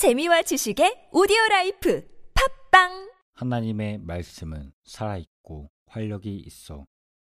[0.00, 3.12] 재미와 지식의 오디오 라이프 팟빵!
[3.34, 6.86] 하나님의 말씀은 살아 있고 활력이 있어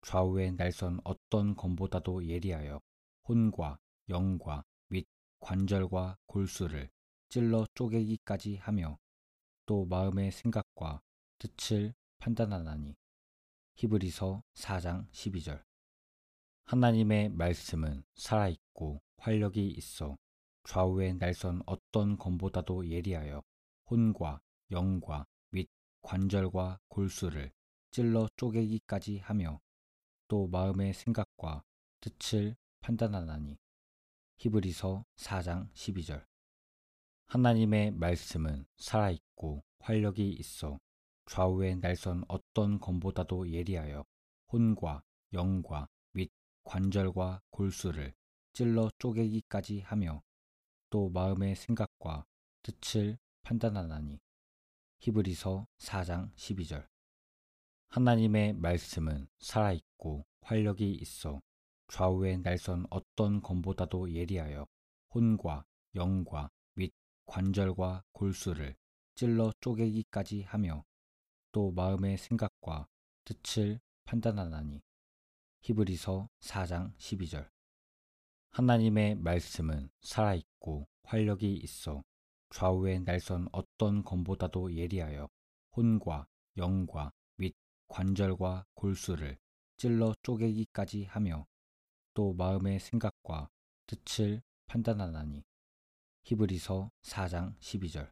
[0.05, 2.79] 좌우의 날선 어떤 검보다도 예리하여
[3.27, 3.79] 혼과
[4.09, 5.07] 영과 및
[5.39, 6.91] 관절과 골수를
[7.29, 8.99] 찔러 쪼개기까지 하며
[9.65, 11.01] 또 마음의 생각과
[11.39, 12.95] 뜻을 판단하나니.
[13.77, 15.63] 히브리서 4장 12절.
[16.65, 20.19] 하나님의 말씀은 살아 있고 활력이 있어
[20.69, 23.41] 좌우의 날선 어떤 검보다도 예리하여
[23.89, 24.39] 혼과
[24.69, 25.67] 영과 및
[26.03, 27.51] 관절과 골수를
[27.89, 29.59] 찔러 쪼개기까지 하며
[30.27, 31.63] 또 마음의 생각과
[32.01, 33.57] 뜻을 판단하나니.
[34.37, 36.23] 히브리서 4장 12절.
[37.25, 40.79] 하나님의 말씀은 살아있고 활력이 있어
[41.25, 44.05] 좌우의 날선 어떤 검보다도 예리하여
[44.53, 45.01] 혼과
[45.33, 46.29] 영과 및
[46.63, 48.13] 관절과 골수를
[48.53, 50.21] 찔러 쪼개기까지 하며
[50.89, 52.25] 또 마음의 생각과
[52.63, 54.19] 뜻을 판단하나니.
[54.99, 56.87] 히브리서 4장 12절.
[57.89, 61.41] 하나님의 말씀은 살아있고 활력이 있어
[61.87, 64.67] 좌우의 날선 어떤 검보다도 예리하여
[65.13, 66.93] 혼과 영과 및
[67.25, 68.75] 관절과 골수를
[69.15, 70.83] 찔러 쪼개기까지 하며
[71.51, 72.87] 또 마음의 생각과
[73.25, 74.81] 뜻을 판단하나니.
[75.61, 77.49] 히브리서 4장 12절
[78.51, 82.03] 하나님의 말씀은 살아있고 활력이 있어
[82.49, 85.29] 좌우의 날선 어떤 검보다도 예리하여
[85.75, 87.55] 혼과 영과 및
[87.87, 89.37] 관절과 골수를
[89.77, 91.45] 찔러 쪼개기까지 하며
[92.13, 93.49] 또 마음의 생각과
[93.85, 95.43] 뜻을 판단하나니.
[96.23, 98.11] 히브리서 4장 12절.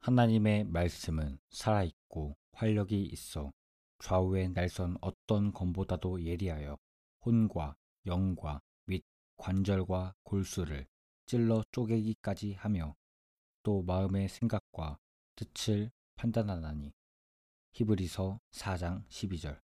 [0.00, 3.52] 하나님의 말씀은 살아있고 활력이 있어
[4.00, 6.76] 좌우의 날선 어떤 검보다도 예리하여
[7.24, 7.76] 혼과
[8.06, 8.65] 영과 및
[9.36, 10.86] 관절과 골수를
[11.26, 12.94] 찔러 쪼개기까지 하며
[13.62, 14.98] 또 마음의 생각과
[15.34, 16.92] 뜻을 판단하나니.
[17.72, 19.60] 히브리서 4장 12절.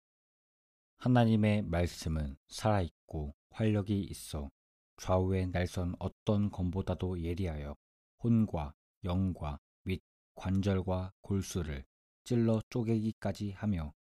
[0.98, 4.50] 하나님의 말씀은 살아있고 활력이 있어
[4.99, 7.75] 좌우의 날선 어떤 검보다도 예리하여
[8.22, 10.00] 혼과 영과 및
[10.34, 11.84] 관절과 골수를
[12.25, 13.93] 찔러 쪼개기까지 하며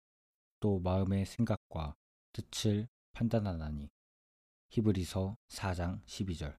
[0.60, 1.96] 또 마음의 생각과
[2.34, 3.90] 뜻을 판단하나니
[4.72, 6.58] 히브리서 4장 12절.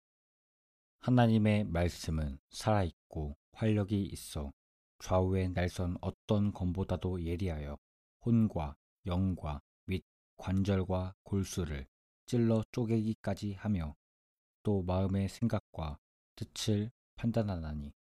[0.99, 4.53] 하나님의 말씀은 살아있고 활력이 있어
[4.99, 7.78] 좌우의 날선 어떤 검보다도 예리하여
[8.23, 10.05] 혼과 영과 및
[10.37, 11.87] 관절과 골수를
[12.27, 13.97] 찔러 쪼개기까지 하며
[14.62, 15.99] 또 마음의 생각과
[16.37, 17.94] 뜻을 판단하나니.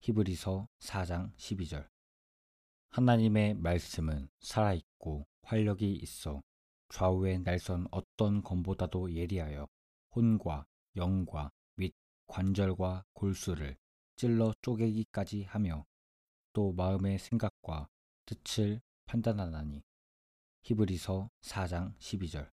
[0.00, 1.88] 히브리서 4장 12절.
[2.90, 6.42] 하나님의 말씀은 살아있고 활력이 있어
[6.90, 9.68] 좌우의 날선 어떤 검보다도 예리하여
[10.14, 11.94] 혼과 영과 및
[12.26, 13.76] 관절과 골수를
[14.16, 15.86] 찔러 쪼개기까지 하며
[16.52, 17.88] 또 마음의 생각과
[18.26, 19.82] 뜻을 판단하나니.
[20.62, 22.50] 히브리서 4장 12절.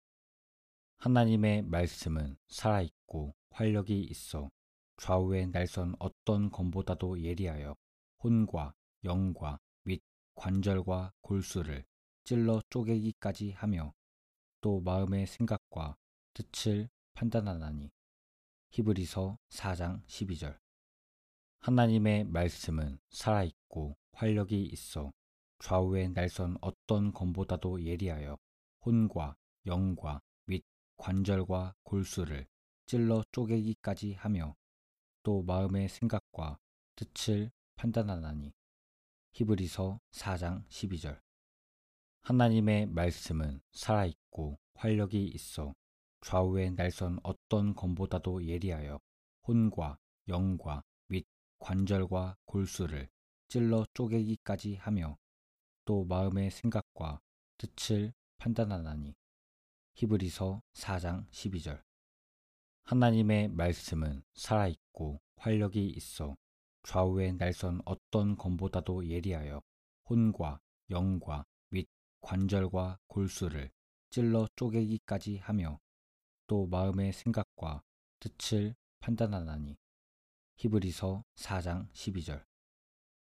[0.98, 4.50] 하나님의 말씀은 살아있고 활력이 있어
[4.98, 7.74] 좌우의 날선 어떤 검보다도 예리하여
[8.22, 8.74] 혼과
[9.04, 10.02] 영과 및
[10.34, 11.84] 관절과 골수를
[12.24, 13.92] 찔러 쪼개기까지 하며
[14.66, 15.96] 또 마음의 생각과
[16.34, 17.92] 뜻을 판단하나니.
[18.70, 20.58] 히브리서 4장 12절.
[21.60, 25.12] 하나님의 말씀은 살아있고 활력이 있어
[25.60, 28.36] 좌우의 날선 어떤 검보다도 예리하여
[28.84, 30.64] 혼과 영과 및
[30.96, 32.48] 관절과 골수를
[32.86, 34.56] 찔러 쪼개기까지 하며
[35.22, 36.58] 또 마음의 생각과
[36.96, 38.52] 뜻을 판단하나니.
[39.34, 41.25] 히브리서 4장 12절
[42.26, 45.76] 하나님의 말씀은 살아있고 활력이 있어
[46.22, 48.98] 좌우의 날선 어떤 검보다도 예리하여
[49.46, 51.24] 혼과 영과 및
[51.60, 53.08] 관절과 골수를
[53.46, 55.16] 찔러 쪼개기까지 하며
[55.84, 57.20] 또 마음의 생각과
[57.58, 59.14] 뜻을 판단하나니.
[59.94, 61.80] 히브리서 4장 12절.
[62.82, 66.36] 하나님의 말씀은 살아있고 활력이 있어
[66.82, 69.62] 좌우의 날선 어떤 검보다도 예리하여
[70.10, 70.58] 혼과
[70.90, 71.55] 영과 및
[72.26, 73.70] 관절과 골수를
[74.10, 75.78] 찔러 쪼개기까지 하며
[76.48, 77.84] 또 마음의 생각과
[78.18, 79.76] 뜻을 판단하나니.
[80.56, 82.44] 히브리서 4장 12절.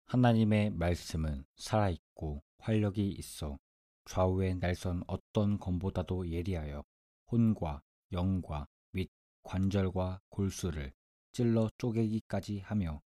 [0.04, 3.58] 하나님의 말씀은 살아있고 활력이 있어
[4.04, 6.84] 좌우의 날선 어떤 검보다도 예리하여
[7.32, 9.10] 혼과 영과 및
[9.42, 10.92] 관절과 골수를
[11.32, 13.02] 찔러 쪼개기까지 하며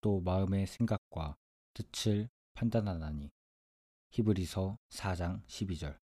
[0.00, 1.36] 또 마음의 생각과
[1.74, 3.32] 뜻을 판단하나니
[4.10, 5.98] 히브리서 4장 12절.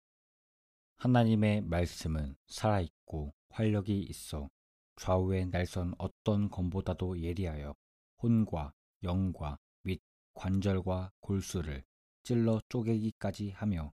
[0.98, 4.50] 하나님의 말씀은 살아있고 활력이 있어
[4.98, 7.76] 좌우의 날선 어떤 검보다도 예리하여
[8.22, 8.74] 혼과
[9.04, 10.00] 영과 및
[10.34, 11.84] 관절과 골수를
[12.24, 13.92] 찔러 쪼개기까지 하며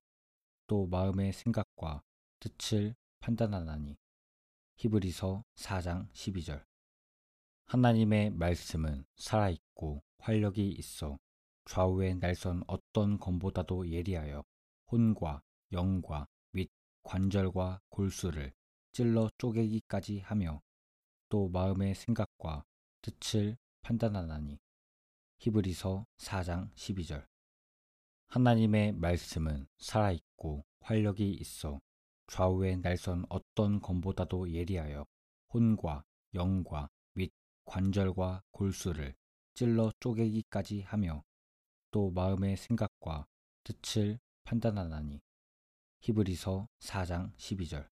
[0.67, 2.03] 또 마음의 생각과
[2.39, 3.97] 뜻을 판단하나니.
[4.77, 6.65] 히브리서 4장 12절.
[7.65, 11.19] 하나님의 말씀은 살아있고 활력이 있어
[11.65, 14.45] 좌우의 날선 어떤 검보다도 예리하여
[14.91, 15.43] 혼과
[15.73, 16.69] 영과 및
[17.03, 18.53] 관절과 골수를
[18.93, 20.61] 찔러 쪼개기까지 하며
[21.29, 22.65] 또 마음의 생각과
[23.01, 24.59] 뜻을 판단하나니.
[25.39, 27.27] 히브리서 4장 12절.
[28.29, 31.81] 하나님의 말씀은 살아있고 활력이 있어
[32.29, 35.05] 좌우의 날선 어떤 검보다도 예리하여
[35.53, 36.05] 혼과
[36.35, 37.31] 영과 및
[37.65, 39.15] 관절과 골수를
[39.55, 41.23] 찔러 쪼개기까지 하며
[41.93, 43.27] 또 마음의 생각과
[43.65, 45.21] 뜻을 판단하나니.
[46.01, 47.87] 히브리서 4장 12절.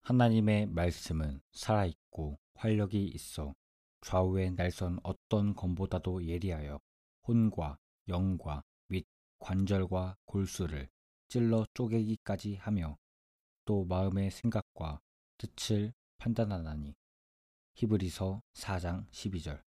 [0.00, 3.54] 하나님의 말씀은 살아있고 활력이 있어
[4.00, 6.80] 좌우의 날선 어떤 검보다도 예리하여
[7.28, 7.78] 혼과
[8.08, 9.06] 영과 및
[9.38, 10.88] 관절과 골수를
[11.28, 12.96] 찔러 쪼개기까지 하며
[13.66, 15.00] 또 마음의 생각과
[15.36, 16.94] 뜻을 판단하나니.
[17.74, 19.62] 히브리서 4장 12절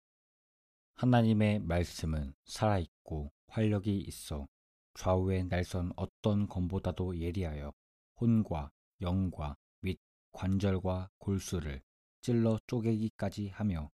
[0.95, 4.47] 하나님의 말씀은 살아있고 활력이 있어
[4.93, 7.73] 좌우의 날선 어떤 검보다도 예리하여
[8.21, 8.71] 혼과
[9.01, 9.99] 영과 및
[10.31, 11.81] 관절과 골수를
[12.21, 13.91] 찔러 쪼개기까지 하며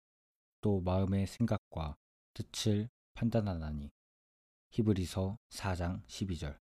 [0.60, 1.96] 또 마음의 생각과
[2.34, 3.92] 뜻을 판단하나니.
[4.70, 6.58] 히브리서 4장 12절.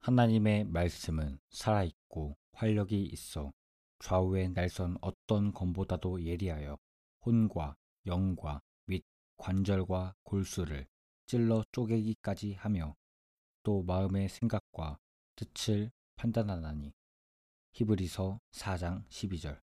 [0.00, 3.52] 하나님의 말씀은 살아있고 활력이 있어
[4.00, 6.76] 좌우의 날선 어떤 검보다도 예리하여
[7.24, 7.76] 혼과
[8.06, 8.67] 영과 및
[9.38, 10.86] 관절과 골수를
[11.26, 12.94] 찔러 쪼개기까지 하며
[13.62, 14.98] 또 마음의 생각과
[15.36, 16.92] 뜻을 판단하나니.
[17.72, 19.60] 히브리서 4장 12절.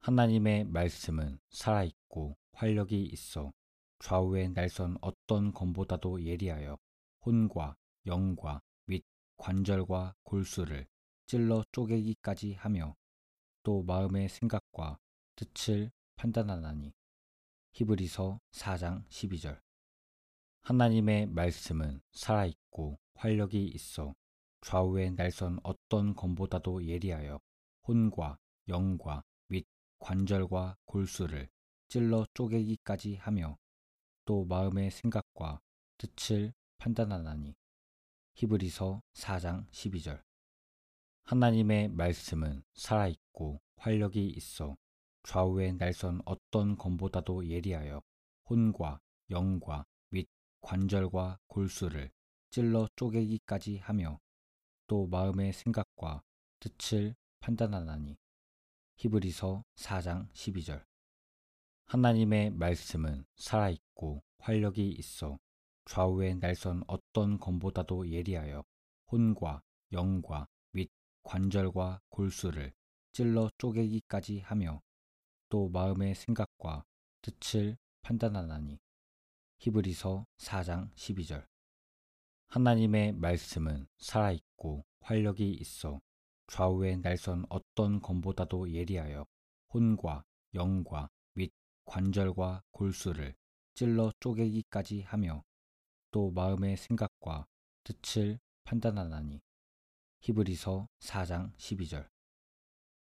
[0.00, 3.52] 하나님의 말씀은 살아있고 활력이 있어
[3.98, 6.78] 좌우의 날선 어떤 검보다도 예리하여
[7.24, 7.76] 혼과
[8.06, 9.02] 영과 및
[9.36, 10.86] 관절과 골수를
[11.26, 12.94] 찔러 쪼개기까지 하며
[13.62, 14.98] 또 마음의 생각과
[15.34, 16.92] 뜻을 판단하나니
[17.76, 19.60] 히브리서 4장 12절.
[20.62, 24.14] 하나님의 말씀은 살아있고 활력이 있어
[24.62, 27.38] 좌우의 날선 어떤 검보다도 예리하여
[27.86, 28.38] 혼과
[28.68, 29.66] 영과 및
[29.98, 31.50] 관절과 골수를
[31.88, 33.58] 찔러 쪼개기까지 하며
[34.24, 35.60] 또 마음의 생각과
[35.98, 37.54] 뜻을 판단하나니.
[38.36, 40.22] 히브리서 4장 12절.
[41.24, 44.78] 하나님의 말씀은 살아있고 활력이 있어
[45.26, 48.00] 좌우의 날선 어떤 검보다도 예리하여
[48.48, 49.00] 혼과
[49.30, 50.28] 영과 및
[50.60, 52.12] 관절과 골수를
[52.50, 54.20] 찔러 쪼개기까지 하며
[54.86, 56.22] 또 마음의 생각과
[56.60, 58.16] 뜻을 판단하나니.
[58.98, 60.84] 히브리서 4장 12절.
[61.86, 65.40] 하나님의 말씀은 살아있고 활력이 있어
[65.86, 68.62] 좌우의 날선 어떤 검보다도 예리하여
[69.10, 70.88] 혼과 영과 및
[71.24, 72.72] 관절과 골수를
[73.10, 74.80] 찔러 쪼개기까지 하며
[75.48, 76.84] 또 마음의 생각과
[77.22, 78.78] 뜻을 판단하나니.
[79.58, 81.46] 히브리서 4장 12절.
[82.48, 86.00] 하나님의 말씀은 살아있고 활력이 있어
[86.48, 89.26] 좌우의 날선 어떤 검보다도 예리하여
[89.72, 91.52] 혼과 영과 및
[91.84, 93.34] 관절과 골수를
[93.74, 95.44] 찔러 쪼개기까지 하며
[96.10, 97.46] 또 마음의 생각과
[97.84, 99.40] 뜻을 판단하나니.
[100.20, 102.08] 히브리서 4장 12절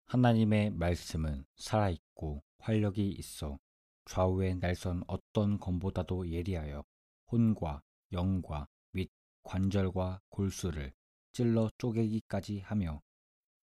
[0.06, 3.58] 하나님의 말씀은 살아있고 활력이 있어
[4.04, 6.84] 좌우의 날선 어떤 검보다도 예리하여
[7.30, 7.82] 혼과
[8.12, 9.10] 영과 및
[9.42, 10.92] 관절과 골수를
[11.32, 13.00] 찔러 쪼개기까지 하며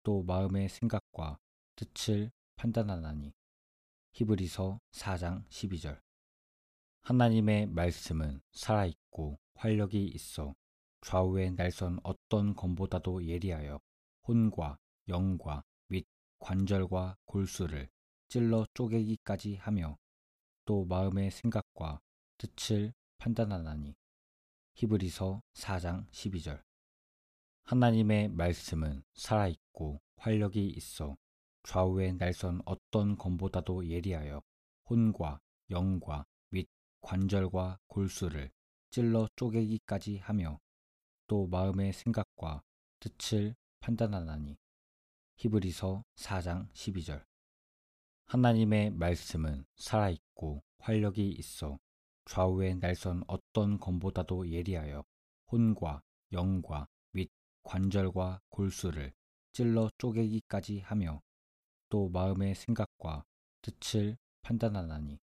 [0.02, 1.38] 또 마음의 생각과
[1.74, 3.34] 뜻을 판단하나니.
[4.12, 6.00] 히브리서 4장 12절.
[7.02, 10.54] 하나님의 말씀은 살아있고 활력이 있어
[11.02, 13.80] 좌우의 날선 어떤 검보다도 예리하여
[14.26, 14.78] 혼과
[15.08, 15.75] 영과 및
[16.38, 17.88] 관절과 골수를
[18.28, 19.98] 찔러 쪼개기까지 하며
[20.64, 22.00] 또 마음의 생각과
[22.38, 23.96] 뜻을 판단하나니.
[24.74, 26.62] 히브리서 4장 12절.
[27.64, 31.16] 하나님의 말씀은 살아있고 활력이 있어
[31.64, 34.42] 좌우의 날선 어떤 검보다도 예리하여
[34.88, 35.40] 혼과
[35.70, 36.68] 영과 및
[37.00, 38.52] 관절과 골수를
[38.90, 40.60] 찔러 쪼개기까지 하며
[41.26, 42.62] 또 마음의 생각과
[43.00, 44.56] 뜻을 판단하나니
[45.36, 47.22] 히브리서 4장 12절.
[48.24, 51.78] 하나님의 말씀은 살아있고 활력이 있어
[52.24, 55.04] 좌우의 날선 어떤 검보다도 예리하여
[55.52, 56.00] 혼과
[56.32, 57.30] 영과 및
[57.64, 59.12] 관절과 골수를
[59.52, 61.20] 찔러 쪼개기까지 하며
[61.90, 63.26] 또 마음의 생각과
[63.60, 65.20] 뜻을 판단하나니.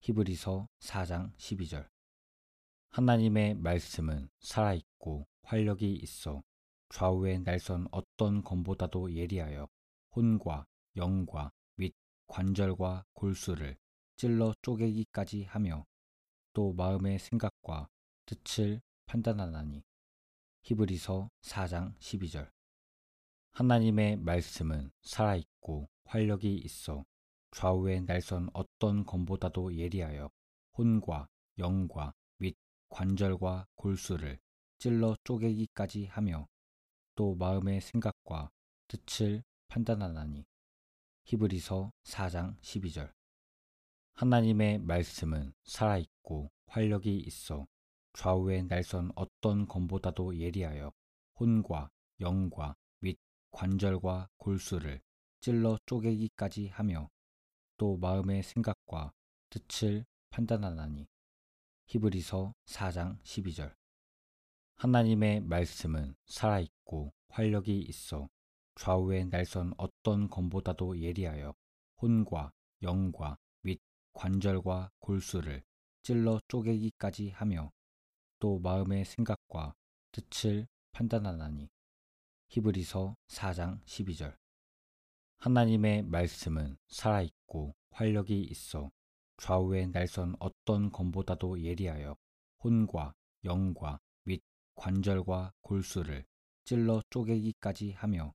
[0.00, 1.88] 히브리서 4장 12절.
[2.90, 6.42] 하나님의 말씀은 살아있고 활력이 있어
[6.90, 9.68] 좌우의 날선 어떤 검보다도 예리하여
[10.16, 10.66] 혼과
[10.96, 11.94] 영과 및
[12.26, 13.76] 관절과 골수를
[14.16, 15.86] 찔러 쪼개기까지 하며
[16.52, 17.88] 또 마음의 생각과
[18.26, 19.84] 뜻을 판단하나니.
[20.62, 22.50] 히브리서 4장 12절.
[23.52, 27.04] 하나님의 말씀은 살아있고 활력이 있어
[27.52, 30.30] 좌우의 날선 어떤 검보다도 예리하여
[30.76, 31.28] 혼과
[31.58, 32.56] 영과 및
[32.88, 34.38] 관절과 골수를
[34.78, 36.48] 찔러 쪼개기까지 하며
[37.18, 38.48] 또 마음의 생각과
[38.86, 40.46] 뜻을 판단하나니.
[41.24, 43.12] 히브리서 4장 12절.
[44.14, 47.66] 하나님의 말씀은 살아있고 활력이 있어
[48.12, 50.92] 좌우의 날선 어떤 검보다도 예리하여
[51.40, 53.18] 혼과 영과 및
[53.50, 55.00] 관절과 골수를
[55.40, 57.10] 찔러 쪼개기까지 하며
[57.78, 59.12] 또 마음의 생각과
[59.50, 61.08] 뜻을 판단하나니.
[61.86, 63.74] 히브리서 4장 12절
[64.78, 68.28] 하나님의 말씀은 살아있고 활력이 있어
[68.76, 71.52] 좌우의 날선 어떤 검보다도 예리하여
[72.00, 73.80] 혼과 영과 및
[74.12, 75.64] 관절과 골수를
[76.02, 77.72] 찔러 쪼개기까지 하며
[78.38, 79.74] 또 마음의 생각과
[80.12, 81.68] 뜻을 판단하나니.
[82.46, 84.36] 히브리서 4장 12절.
[85.38, 88.92] 하나님의 말씀은 살아있고 활력이 있어
[89.38, 92.16] 좌우의 날선 어떤 검보다도 예리하여
[92.62, 94.07] 혼과 영과 및
[94.78, 96.24] 관절과 골수를
[96.64, 98.32] 찔러 쪼개기까지 하며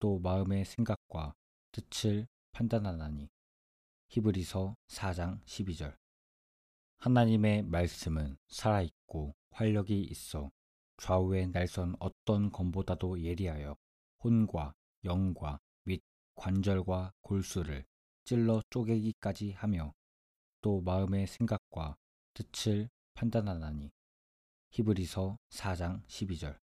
[0.00, 1.34] 또 마음의 생각과
[1.70, 3.28] 뜻을 판단하나니.
[4.08, 5.96] 히브리서 4장 12절.
[6.98, 10.50] 하나님의 말씀은 살아있고 활력이 있어
[10.96, 13.76] 좌우의 날선 어떤 검보다도 예리하여
[14.24, 15.60] 혼과 영과
[16.36, 17.84] 관절과 골수를
[18.24, 19.94] 찔러 쪼개기까지 하며
[20.60, 21.96] 또 마음의 생각과
[22.34, 23.90] 뜻을 판단하나니
[24.76, 26.58] 히브리서 4장 12절.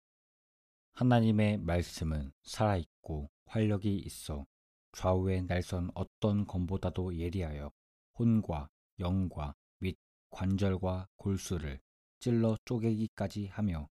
[0.93, 4.47] 하나님의 말씀은 살아있고 활력이 있어
[4.93, 7.71] 좌우의 날선 어떤 검보다도 예리하여
[8.17, 8.67] 혼과
[8.99, 9.95] 영과 및
[10.31, 11.79] 관절과 골수를
[12.17, 13.87] 찔러 쪼개기까지 하며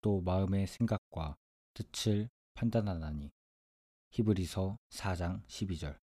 [0.00, 1.36] 또 마음의 생각과
[1.74, 3.30] 뜻을 판단하나니.
[4.10, 5.96] 히브리서 4장 12절.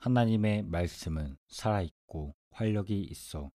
[0.00, 3.50] 하나님의 말씀은 살아있고 활력이 있어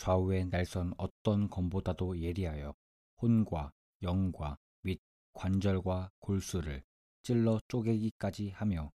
[0.00, 2.74] 좌우의 날선 어떤 검보다도 예리하여
[3.20, 4.98] 혼과 영과 및
[5.34, 6.82] 관절과 골수를
[7.20, 8.92] 찔러 쪼개기까지 하며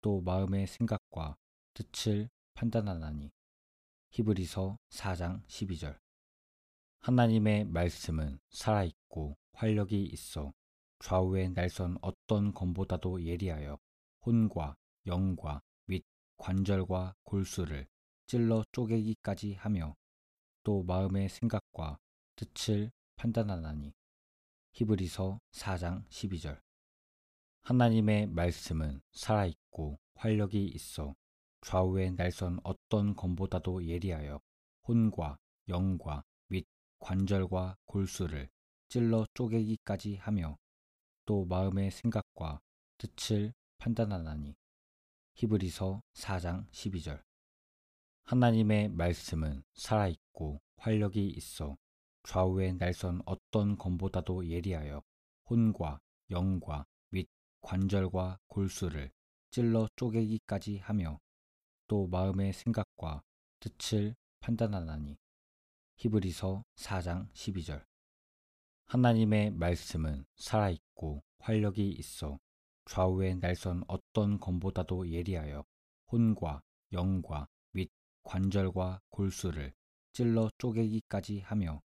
[0.00, 1.36] 또 마음의 생각과
[1.74, 3.30] 뜻을 판단하나니.
[4.10, 5.96] 히브리서 4장 12절.
[6.98, 10.52] 하나님의 말씀은 살아있고 활력이 있어
[10.98, 13.78] 좌우의 날선 어떤 검보다도 예리하여
[14.26, 14.74] 혼과
[15.06, 16.04] 영과 및
[16.36, 17.86] 관절과 골수를
[18.26, 19.94] 찔러 쪼개기까지 하며
[20.64, 21.98] 또 마음의 생각과
[22.36, 23.92] 뜻을 판단하나니.
[24.72, 26.60] 히브리서 4장 12절.
[27.62, 31.14] 하나님의 말씀은 살아있고 활력이 있어
[31.62, 34.40] 좌우의 날선 어떤 검보다도 예리하여
[34.88, 35.38] 혼과
[35.68, 36.66] 영과 및
[36.98, 38.48] 관절과 골수를
[38.88, 40.58] 찔러 쪼개기까지 하며
[41.24, 42.60] 또 마음의 생각과
[42.98, 44.54] 뜻을 판단하나니.
[45.34, 47.22] 히브리서 4장 12절
[48.24, 51.76] 하나님의 말씀은 살아있고 활력이 있어
[52.24, 55.02] 좌우의 날선 어떤 검보다도 예리하여
[55.50, 56.00] 혼과
[56.30, 57.28] 영과 및
[57.60, 59.10] 관절과 골수를
[59.50, 61.20] 찔러 쪼개기까지 하며
[61.88, 63.22] 또 마음의 생각과
[63.60, 65.18] 뜻을 판단하나니.
[65.96, 67.84] 히브리서 4장 12절.
[68.86, 72.38] 하나님의 말씀은 살아있고 활력이 있어
[72.86, 75.64] 좌우의 날선 어떤 검보다도 예리하여
[76.10, 76.62] 혼과
[76.92, 77.61] 영과 및
[78.24, 79.72] 관절과 골수를
[80.12, 81.82] 찔러 쪼개기까지 하며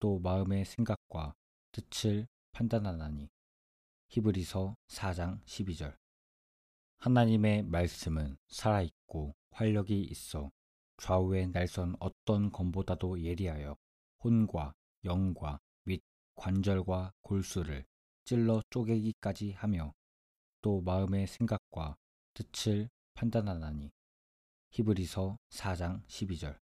[0.00, 1.34] 또 마음의 생각과
[1.72, 3.30] 뜻을 판단하나니.
[4.08, 5.96] 히브리서 4장 12절.
[6.98, 10.50] 하나님의 말씀은 살아있고 활력이 있어
[10.98, 13.76] 좌우의 날선 어떤 검보다도 예리하여
[14.22, 14.74] 혼과
[15.04, 15.60] 영과
[16.34, 17.84] 관절과 골수를
[18.24, 19.94] 찔러 쪼개기까지 하며
[20.60, 21.96] 또 마음의 생각과
[22.34, 23.92] 뜻을 판단하나니
[24.74, 26.58] 히브리서 4장 12절.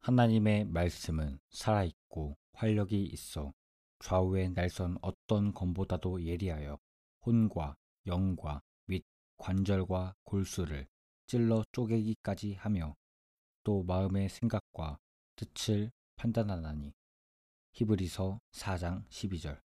[0.00, 3.52] 하나님의 말씀은 살아있고 활력이 있어
[3.98, 6.78] 좌우의 날선 어떤 검보다도 예리하여
[7.26, 7.76] 혼과
[8.06, 9.04] 영과 및
[9.36, 10.88] 관절과 골수를
[11.26, 12.96] 찔러 쪼개기까지 하며
[13.62, 14.98] 또 마음의 생각과
[15.36, 16.94] 뜻을 판단하나니.
[17.72, 19.60] 히브리서 4장 12절.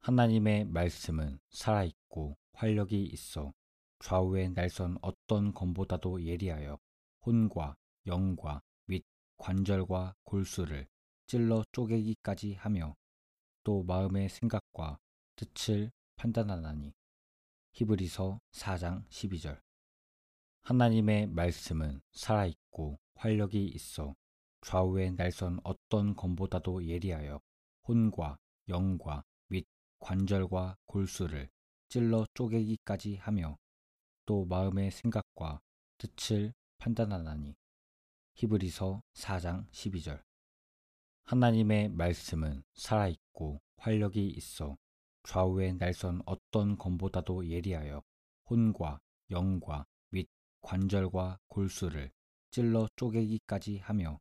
[0.00, 3.52] 하나님의 말씀은 살아있고 활력이 있어
[4.00, 6.78] 좌우의 날선 어떤 검보다도 예리하여
[7.24, 7.76] 혼과
[8.06, 9.04] 영과 및
[9.36, 10.88] 관절과 골수를
[11.26, 12.96] 찔러 쪼개기까지 하며
[13.62, 14.98] 또 마음의 생각과
[15.36, 16.92] 뜻을 판단하나니.
[17.72, 19.60] 히브리서 4장 12절.
[20.62, 24.14] 하나님의 말씀은 살아있고 활력이 있어
[24.62, 27.40] 좌우의 날선 어떤 검보다도 예리하여
[27.86, 28.38] 혼과
[28.68, 29.66] 영과 및
[29.98, 31.50] 관절과 골수를
[31.88, 33.56] 찔러 쪼개기까지 하며
[34.30, 35.60] 또 마음의 생각과
[35.98, 37.56] 뜻을 판단하나니.
[38.34, 40.22] 히브리서 4장 12절.
[41.24, 44.76] 하나님의 말씀은 살아있고 활력이 있어
[45.24, 48.04] 좌우의 날선 어떤 검보다도 예리하여
[48.48, 49.00] 혼과
[49.32, 50.28] 영과 및
[50.60, 52.12] 관절과 골수를
[52.52, 54.20] 찔러 쪼개기까지 하며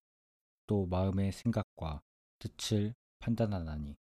[0.65, 2.01] 또 마음의 생각과
[2.39, 3.95] 뜻을 판단하나니.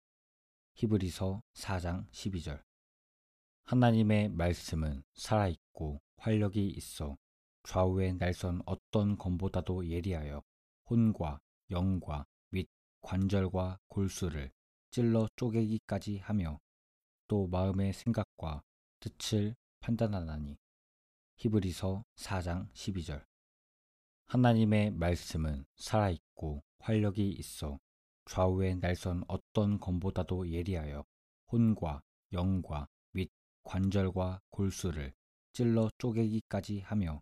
[0.72, 2.67] 히브리서 4장 12절
[3.68, 7.18] 하나님의 말씀은 살아있고 활력이 있어
[7.64, 10.42] 좌우의 날선 어떤 검보다도 예리하여
[10.88, 11.38] 혼과
[11.70, 12.66] 영과 및
[13.02, 14.50] 관절과 골수를
[14.90, 16.58] 찔러 쪼개기까지 하며
[17.26, 18.62] 또 마음의 생각과
[19.00, 20.56] 뜻을 판단하나니.
[21.36, 23.22] 히브리서 4장 12절.
[24.28, 27.78] 하나님의 말씀은 살아있고 활력이 있어
[28.24, 31.04] 좌우의 날선 어떤 검보다도 예리하여
[31.52, 32.00] 혼과
[32.32, 32.97] 영과 및
[33.64, 35.12] 관절과 골수를
[35.52, 37.20] 찔러 쪼개기까지 하며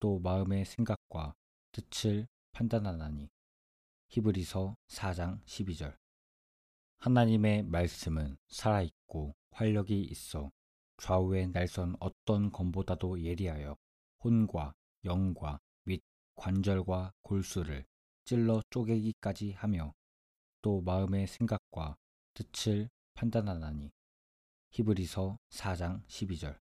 [0.00, 1.34] 또 마음의 생각과
[1.72, 3.28] 뜻을 판단하나니.
[4.08, 5.96] 히브리서 4장 12절.
[6.98, 10.50] 하나님의 말씀은 살아있고 활력이 있어
[10.96, 13.76] 좌우의 날선 어떤 검보다도 예리하여
[14.24, 16.02] 혼과 영과 및
[16.34, 17.86] 관절과 골수를
[18.24, 19.94] 찔러 쪼개기까지 하며
[20.60, 21.96] 또 마음의 생각과
[22.34, 23.92] 뜻을 판단하나니
[24.70, 26.58] 히브리서 4장 12절.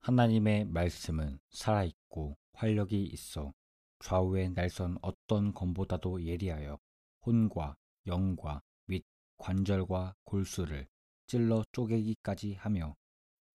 [0.00, 3.52] 하나님의 말씀은 살아있고 활력이 있어
[4.00, 6.78] 좌우의 날선 어떤 검보다도 예리하여
[7.26, 9.04] 혼과 영과 및
[9.38, 10.86] 관절과 골수를
[11.26, 12.94] 찔러 쪼개기까지 하며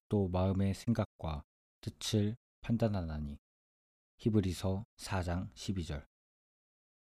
[0.09, 1.43] 또 마음의 생각과
[1.81, 3.39] 뜻을 판단하나니.
[4.17, 6.05] 히브리서 4장 12절